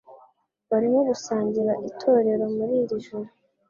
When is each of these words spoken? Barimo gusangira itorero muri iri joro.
Barimo 0.69 0.99
gusangira 1.09 1.73
itorero 1.89 2.45
muri 2.55 2.73
iri 2.81 2.97
joro. 3.05 3.29